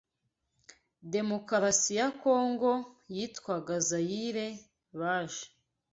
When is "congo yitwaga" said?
2.23-3.75